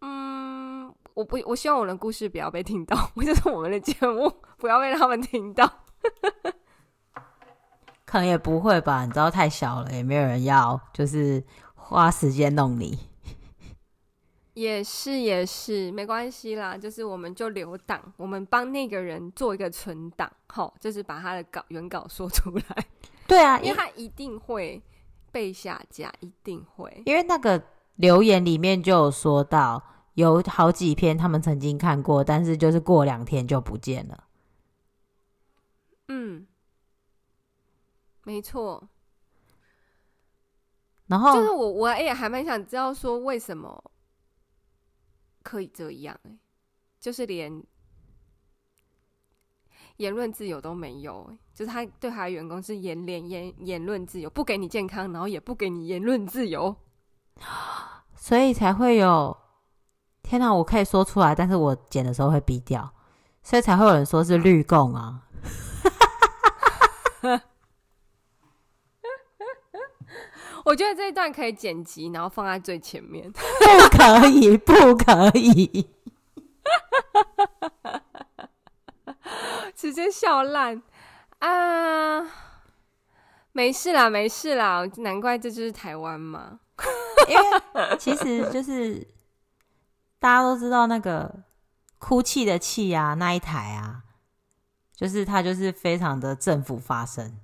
[0.00, 5.70] 嗯，我不，我希望我的故事不要被听到， 我就是我们的节目不要被他们听到。
[8.04, 11.44] 可能也不会吧，你知道太小了，也没有人要，就是。
[11.88, 12.98] 花时间弄你，
[14.54, 22.86] 也是也是没关系啦，就是我们就留档，我们帮那个人做一个存档，好，就是把他的稿原稿说出来。
[23.28, 24.82] 对啊，因为他一定会
[25.30, 27.04] 被下架，一定会。
[27.06, 27.62] 因为那个
[27.96, 29.82] 留言里面就有说到，
[30.14, 34.24] 有好几篇他们曾经看过，但是就是过两天就不见了。
[36.08, 36.46] 嗯，
[38.24, 38.88] 没错。
[41.06, 43.92] 然后就是我，我也还蛮想知道说为什么
[45.42, 46.36] 可以这样哎，
[46.98, 47.62] 就是连
[49.98, 56.74] 言论自由都没有哎，就是他对他的员工是言连言言论自由，不给你健康，然后也不给你言论自由，
[58.16, 59.36] 所以才会有
[60.22, 60.52] 天哪！
[60.52, 62.92] 我可以说出来，但是我剪的时候会逼掉，
[63.42, 65.22] 所以才会有人说是绿共啊。
[70.64, 73.30] 我觉得这一段可以剪辑，然后放在最前面。
[73.30, 73.38] 不
[73.96, 75.88] 可以，不可以，
[79.76, 80.82] 直接笑烂
[81.38, 82.26] 啊！
[83.52, 86.58] 没事啦，没事啦，难怪这就是台湾嘛。
[87.28, 89.06] 因为其实就是
[90.18, 91.44] 大家都知道那个
[91.98, 94.04] 哭泣的泣啊，那一台啊，
[94.94, 97.38] 就是它就是非常的政府发声。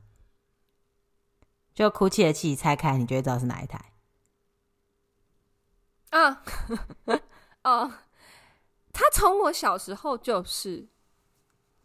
[1.75, 3.93] 就哭泣的泣拆开，你就会知道是哪一台
[6.11, 6.43] 啊？
[7.65, 7.91] 哦，
[8.93, 10.87] 他从我小时候就是，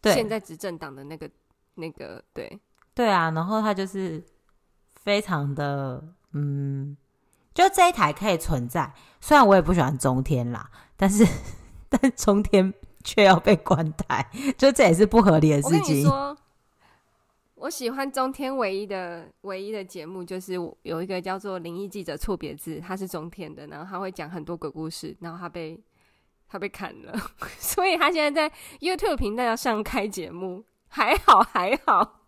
[0.02, 1.32] 对，现在执政党的那个
[1.76, 2.60] 那个，对
[2.94, 4.22] 对啊，然后他就是
[4.96, 6.98] 非常的嗯，
[7.58, 8.94] 就这一台可以存在。
[9.20, 11.26] 虽然我也不喜欢中天啦，但是
[11.90, 12.72] 但中天
[13.04, 16.08] 却要被关台， 就这也是不合理的事情。
[17.56, 20.54] 我喜欢中天唯一的唯一的节目，就是
[20.84, 25.82] 有一个叫做《灵异记者错别字》，他是中天的，然后他会讲很多鬼故事，然后他被
[26.48, 27.20] 他被砍了，
[27.58, 32.20] 所以他现在在 YouTube 频道上开节目，还好还好。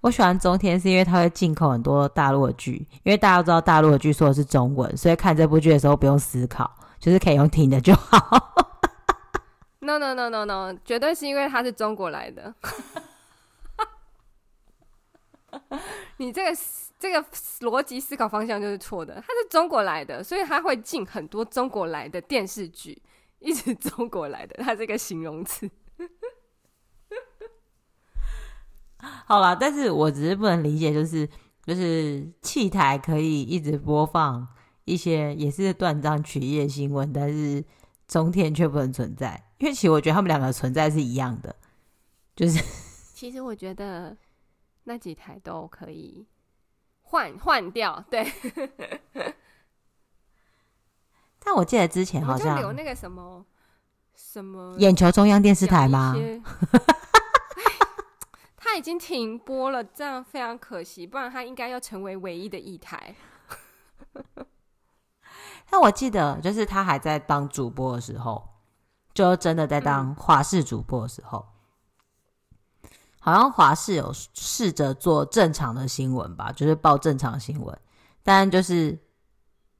[0.00, 8.54] 我喜欢中天是因为他会进口很多大陆的剧，因为大家都知道大陆的剧说的是中文，所以看这部剧的时候不用思考，就是可以用听的就好。
[9.80, 12.54] No no no no no，绝对是因为他是中国来的。
[16.18, 16.56] 你这个
[16.98, 17.22] 这个
[17.60, 19.14] 逻辑思考方向就是错的。
[19.16, 23.02] 他是中国来的，所以他会进很多中国来的电视剧，
[23.38, 25.68] 一直中国来的，他这个形容词。
[29.26, 31.28] 好啦，但是我只是不能理解，就是
[31.64, 34.46] 就是器台可以一直播放
[34.84, 37.64] 一些也是断章取义的新闻，但是
[38.08, 41.54] 中天却不能存在，因为其实我觉得他们两个存在是一样的，
[42.34, 42.62] 就是
[43.14, 44.16] 其实我觉得
[44.84, 46.26] 那几台都可以
[47.02, 48.26] 换换掉，对。
[51.42, 53.44] 但我记得之前好像有那个什么
[54.14, 56.14] 什么眼球中央电视台吗？
[59.00, 63.14] 停播了，这样非常可惜，不然他应该要成为唯一的一台。
[65.70, 68.46] 但我记得，就是他还在当主播的时候，
[69.14, 71.46] 就真的在当华视主播的时候，
[73.20, 77.80] 好像华视有试着做正常的新闻吧，就是报正常新闻，
[78.22, 78.98] 但就是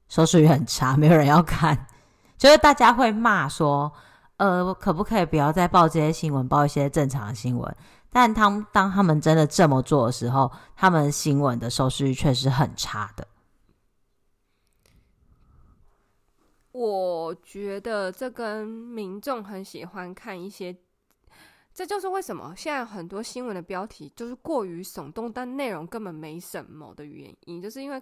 [0.09, 1.85] 收视率很差，没有人要看，
[2.37, 3.93] 就是大家会骂说，
[4.37, 7.75] 呃，可不可以不要再报这些新闻，报一些正常的新闻？
[8.11, 13.25] 但他们当他们真的这么做的时候，他们新闻的收视率确实很差的。
[16.73, 20.75] 我觉得这跟民众很喜欢看一些，
[21.73, 28.01] 这就是为什么现在很多新闻的标题就是过于耸动，但内容根本没什么的原因，就是因为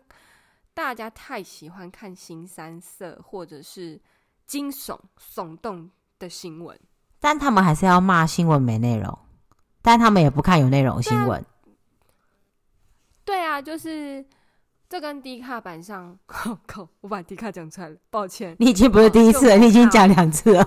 [0.74, 4.00] 大家太喜欢看新三色或者是
[4.48, 6.80] 惊悚耸动的新闻，
[7.20, 9.18] 但他们还是要骂新闻没内容。
[9.82, 11.44] 但他们也不看有内容新闻。
[13.24, 14.26] 对啊，就是
[14.90, 18.56] 这跟 D 卡版上， 我靠，我把 D 卡讲出来了，抱歉。
[18.60, 20.66] 你已经不是第一次了，你已经讲两次了。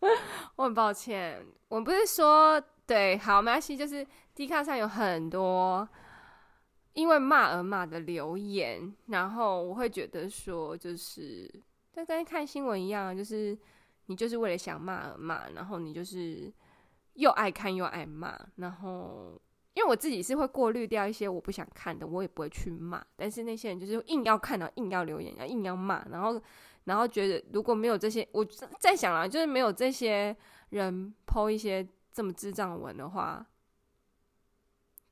[0.56, 5.88] 我很抱歉，我不是说对，好，没关系，就是 D 卡上有很多
[6.92, 11.48] 因为骂而骂的留言，然后我会觉得说，就是
[11.92, 13.58] 就跟看新闻一样，就是。
[14.10, 16.50] 你就是为了想骂而骂，然后你就是
[17.12, 19.38] 又爱看又爱骂，然后
[19.74, 23.04] 因为我自己是会过滤掉一些我不想看的，我也不会去骂。
[23.16, 26.40] 但是那些人就是硬要看到，硬要留言，要硬要骂，然后
[26.84, 28.42] 然后觉得如果没有这些，我
[28.80, 30.34] 在想啊，就是没有这些
[30.70, 33.46] 人剖一些这么智障文的话，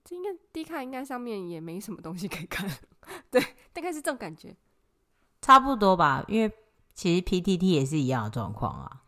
[0.02, 2.66] 这应该低看应该上面也没什么东西可以看，
[3.30, 3.42] 对，
[3.74, 4.56] 大概是这种感觉，
[5.42, 6.50] 差不多吧，因为。
[6.96, 9.04] 其实 PTT 也是一样的状况啊。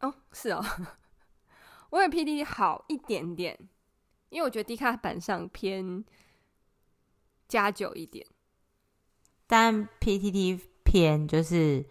[0.00, 0.64] 哦，是哦，
[1.90, 3.68] 我有 PTT 好一点点，
[4.30, 6.04] 因为我觉得 D 卡板上偏
[7.46, 8.26] 加久一点，
[9.46, 11.86] 但 PTT 偏就是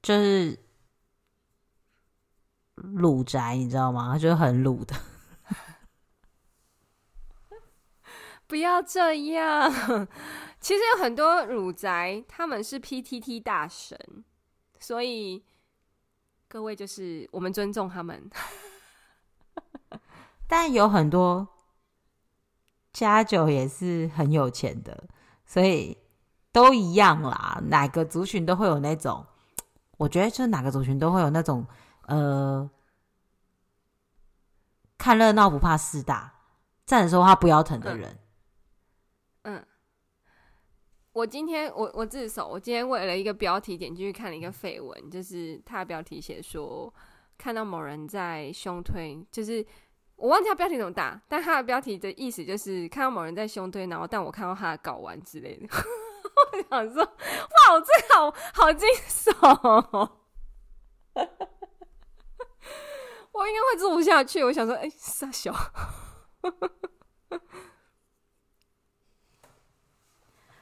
[0.00, 0.64] 就是
[2.76, 4.16] 鲁宅，你知道吗？
[4.18, 4.96] 就是很鲁的。
[8.46, 10.08] 不要这样。
[10.64, 14.24] 其实有很多乳宅，他们是 PTT 大神，
[14.80, 15.44] 所以
[16.48, 18.30] 各位就是我们尊重他们。
[20.48, 21.46] 但有很多
[22.94, 25.04] 加九也是很有钱的，
[25.44, 25.98] 所以
[26.50, 27.60] 都一样啦。
[27.66, 29.26] 哪个族群都会有那种，
[29.98, 31.66] 我觉得就是哪个族群都会有那种
[32.06, 32.70] 呃，
[34.96, 36.32] 看热闹不怕事大，
[36.86, 38.18] 站着说话不腰疼的人。
[41.14, 46.92] 嗯我今天我我自首，我今天为了一个标题点进去看了一个绯闻，就是他的标题写说
[47.38, 49.64] 看到某人在胸推，就是
[50.16, 55.68] 我忘记他标题怎么打，但他的标题的意思就是看到某人在胸推，然后但我看到他的睾丸之类的，
[56.52, 59.30] 我想说哇，我这个好好惊悚，
[63.30, 64.42] 我应该会做不下去。
[64.42, 65.54] 我想说，哎、欸，傻小。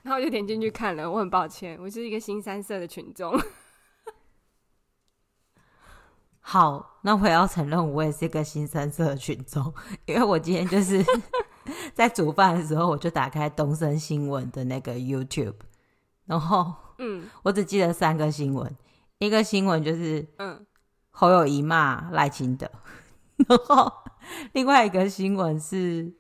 [0.03, 3.33] 然后我就点进去看了，我很抱歉，我是一个新三色的群众。
[6.41, 9.73] 好，那我要承认，我也是一个新三色的群众，
[10.07, 11.05] 因为我今天就是
[11.95, 15.55] 在煮饭的时候，我就打开东森新闻的那个 YouTube，
[16.25, 18.77] 然后，嗯，我只记得三个新闻，
[19.19, 20.67] 一个新闻就是，嗯，
[21.11, 22.69] 侯友宜骂赖清德，
[23.37, 23.93] 然后
[24.53, 26.13] 另外一个新闻是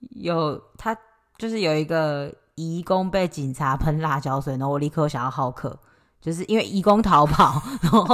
[0.00, 0.98] 有他。
[1.42, 5.76] 就是有一个移工被警察喷辣椒水，然后我立刻想要浩克，
[6.20, 8.06] 就是因为移工逃跑，然后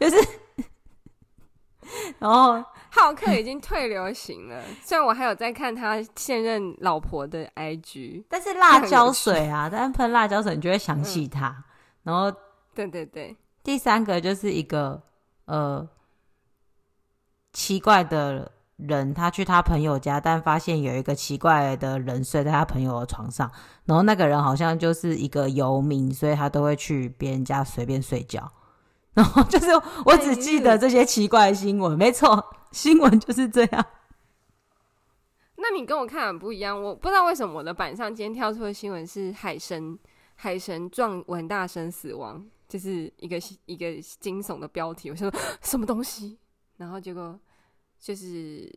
[0.00, 0.16] 就是，
[2.18, 4.64] 然后浩克已经退流行了。
[4.82, 11.48] 虽然我还有在看他现任老婆的 IG，但是辣椒水啊，但喷辣椒水你就会想起他。
[11.48, 11.64] 嗯、
[12.04, 12.34] 然后，
[12.74, 15.02] 对对对，第三个就是一个
[15.44, 15.86] 呃
[17.52, 18.50] 奇怪的
[18.88, 23.50] 人，他去他朋友家，但发现有一个奇怪的人睡在他朋友的床上，
[23.84, 28.50] 然后那个人好像就是一个游民，所以他都会去别人家随便睡觉。
[29.14, 29.66] 然后就是
[30.06, 33.86] 我只记得这些奇怪的新闻，没错，新闻就是这样。
[35.56, 39.98] 那你跟我看很不一样，我不知道为什么我的板上今天跳出的新闻是海神
[40.34, 45.10] 海神撞文大生死亡，就是一个一个惊悚的标题。
[45.10, 45.30] 我说
[45.60, 46.38] 什么东西？
[46.78, 47.38] 然后结果
[48.02, 48.70] 就是，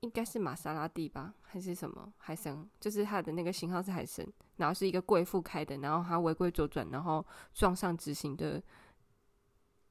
[0.00, 2.66] 应该是玛莎拉蒂吧，还是什么海神？
[2.80, 4.26] 就是他的那个型号是海神，
[4.56, 8.62] 然后是一个贵妇开的，然后他违规左转，然后撞上直行的，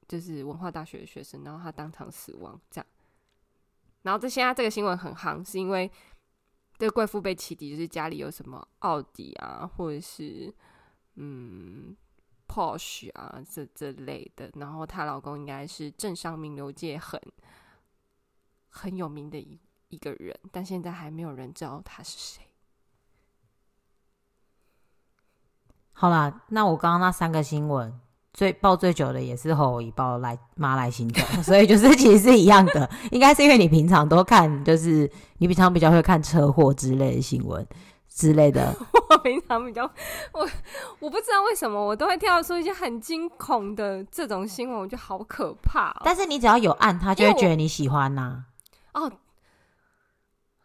[0.08, 2.86] 就是文化大学的学生，然后他当场死亡，这样。
[4.02, 5.90] 然后这现在这个新闻很夯，是因为。
[6.78, 10.54] 这个贵妇被起底，就是家里有什么奥迪啊，或者是
[11.14, 11.96] 嗯
[12.46, 14.50] Porsche 啊这这类的。
[14.56, 17.18] 然后她老公应该是政商名流界很
[18.76, 19.58] 很有名的一
[19.88, 22.42] 一个人，但现在还没有人知道他是谁。
[25.92, 27.98] 好啦，那我刚刚那三个新闻。
[28.34, 37.66] 最报最久的也是侯友宜报来马来新闻， 所以就是其实是一样的，应该是因为你平常都看，就是你平常比较会看车祸之类的新闻
[38.10, 38.76] 之类的。
[39.08, 39.90] 我平常比较
[40.34, 40.46] 我
[40.98, 46.02] 我不知道为什么我都会跳出一些很惊恐的这种新闻，我觉得好可怕喔。
[46.04, 48.44] 但是你只要有按，他就会觉得你喜欢呐。
[48.96, 49.12] 哦。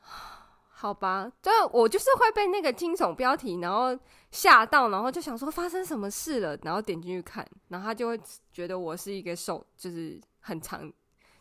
[0.74, 3.96] 好吧，就我就是会被那个惊悚标题，然后
[4.32, 8.20] 吓到，然后就想说发生什么事了，然后点进去看，然后他就会
[8.52, 10.92] 觉得我是一个受，就是很长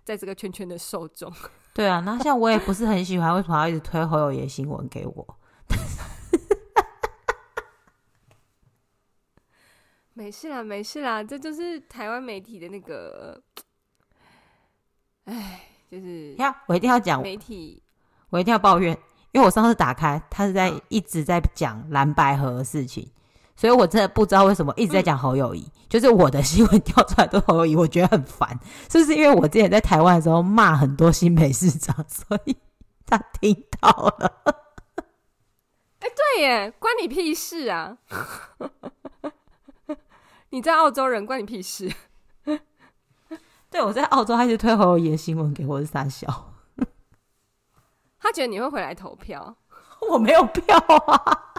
[0.05, 1.33] 在这个圈圈的受众。
[1.73, 5.39] 对啊，那像我也不是很喜欢，为什么要一直推侯友宜新闻给我？
[10.13, 13.43] 没事啦，没事啦，这就是台湾媒体的那个，
[15.25, 17.83] 哎，就是呀，我一定要讲媒体，
[18.29, 18.97] 我一定要抱怨。
[19.33, 23.09] 因为我上次打开，他是在一直在讲蓝白河的事情，
[23.55, 25.61] 所以我真的不知道为什么一直在讲侯友谊。
[25.61, 28.59] 嗯、就是我的新闻跳出来都侯友谊，我觉得很烦。
[28.91, 32.57] 是不是因为我之前在台湾的时候骂很多新北市长，所以
[33.07, 33.89] 他听到
[34.19, 34.33] 了？
[36.01, 37.99] 哎、欸，对耶，关你屁事啊！
[40.51, 41.93] 你在澳洲人，关你屁事？
[43.71, 46.53] 对，我在澳洲，他一直推侯友宜的新闻给我，是傻笑。
[48.19, 49.57] 他觉得你会回来投票，
[50.11, 51.55] 我没有票啊！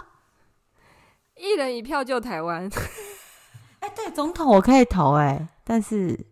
[1.36, 2.68] 一人一票救台湾。
[3.80, 6.26] 哎、欸，对，总统我可以投哎、欸，但是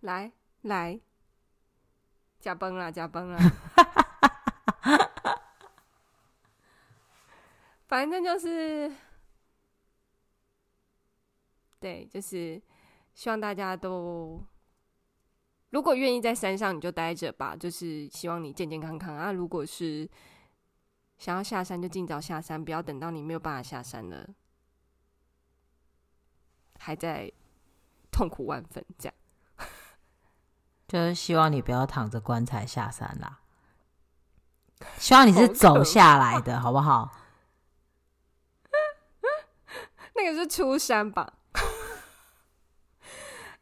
[0.00, 0.98] 来来，
[2.40, 3.38] 加崩了，加崩了。
[7.88, 8.90] 反正就是，
[11.80, 12.62] 对，就是
[13.14, 14.40] 希望大家都。
[15.70, 17.54] 如果愿意在山上，你就待着吧。
[17.54, 19.30] 就是希望你健健康康啊。
[19.30, 20.08] 如果是
[21.18, 24.26] 想要下山，就尽早下山，不要等到你没有办法下山了，
[26.78, 27.30] 还在
[28.10, 28.82] 痛苦万分。
[28.98, 29.14] 这样，
[30.88, 33.40] 就是希望你不要躺着棺材下山啦。
[34.96, 37.12] 希望你是走下来的，好不好？
[40.16, 41.34] 那个是出山吧？
[41.52, 41.60] 哎、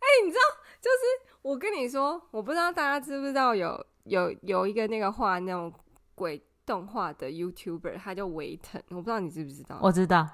[0.06, 0.42] 欸，你知道，
[0.80, 1.25] 就是。
[1.46, 5.72] 我跟你说，我不知道大家知不知道有有有一个那个画那种
[6.16, 9.78] 鬼动画的 YouTuber，他叫维腾，我不知道你知不知道？
[9.80, 10.26] 我知道，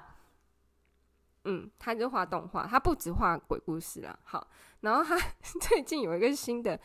[1.45, 4.17] 嗯，他就画动画，他不止画鬼故事啦。
[4.23, 4.47] 好，
[4.81, 5.15] 然后他
[5.61, 6.79] 最近有一个新的，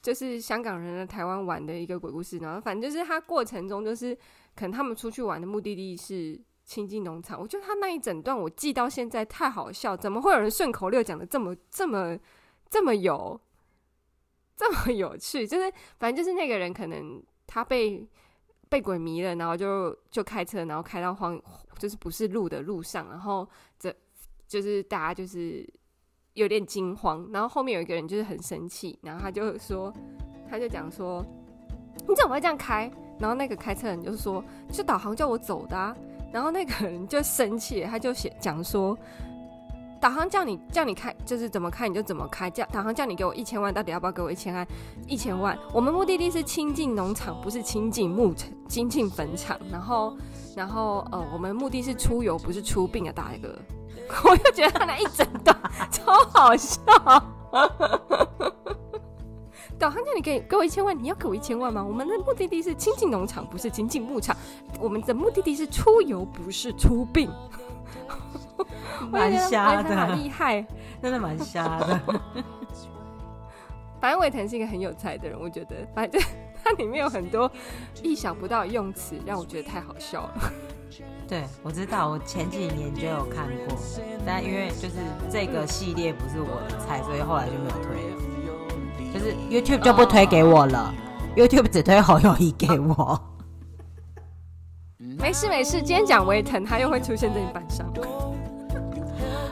[0.00, 4.14] 就是香港人在台湾玩的一个鬼故事，然后反正就是他过程中就是
[4.54, 12.18] 可能他们出去玩的目的地是清近农场，我觉得他那一整段我记到现在太好笑，怎么会有人顺口溜讲的这么这么
[12.70, 13.38] 这么有？
[14.56, 18.04] 这么 有趣，就是反正就是那个人可能他被
[18.68, 21.40] 被鬼迷了，然后就就开车，然后开到荒，
[21.78, 23.46] 就是不是路的路上，然后
[23.78, 23.94] 这
[24.48, 25.68] 就是大家就是
[26.32, 29.92] 有点惊慌，然后后面有一个人就是很生气，然后他就说，
[30.50, 31.24] 他就讲说，
[32.08, 32.90] 你怎么会这样开？
[33.20, 34.42] 然后那个开车人就说，
[34.72, 35.96] 是导航叫我走的啊，
[36.32, 38.96] 然后那个人就生气，他就写讲说。
[40.06, 42.48] 导航叫你叫你开，就是怎么开你就怎么开。
[42.48, 44.64] 叫导航叫你给我一千万，到底要不要给我一千万？
[45.08, 45.58] 一千万。
[45.72, 49.58] 我们目的地是亲近农场，不是亲近牧场、亲近坟场。
[49.68, 50.16] 然后，
[50.54, 53.58] 然后呃，我们目的是出游，不是出殡啊，大哥。
[54.30, 56.80] 我就觉得他那一整段超好笑。
[59.76, 61.82] 导航叫你给给我一千万，你要给我一千万吗？
[61.82, 64.36] 我们的目的地是亲近农场，不是亲近牧场。
[64.78, 67.28] 我们的目的地是出游，不是出殡。
[69.10, 70.64] 蛮瞎的，厉害，
[71.02, 72.00] 真的蛮瞎的。
[74.00, 76.22] 反正维腾是一个很有才的人，我觉得，反正
[76.62, 77.50] 它里面有很多
[78.02, 80.52] 意想不到的用词，让我觉得太好笑了。
[81.26, 83.76] 对，我知道，我前几年就有看过，
[84.24, 84.94] 但因为就是
[85.30, 88.16] 这个系列不是我的菜，所以后来就没有推了。
[89.12, 90.94] 就是 YouTube 就不推给我了、
[91.36, 93.18] oh.，YouTube 只推侯友宜给我。
[94.98, 97.90] 没事没事，今天讲维腾，他又会出现在你板上。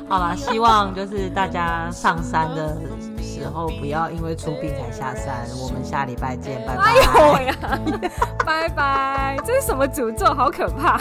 [0.08, 2.76] 好了，希望就是大家上山的
[3.20, 5.46] 时候不要因为出病才下山。
[5.62, 6.82] 我们下礼拜见，拜拜。
[6.82, 7.54] 哎呦呀，
[8.44, 9.36] 拜拜！
[9.44, 10.26] 这是什么诅咒？
[10.26, 11.00] 好可怕！